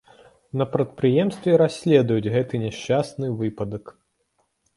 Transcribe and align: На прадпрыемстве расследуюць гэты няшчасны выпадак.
На 0.61 0.65
прадпрыемстве 0.75 1.51
расследуюць 1.63 2.31
гэты 2.37 2.55
няшчасны 2.65 3.31
выпадак. 3.45 3.85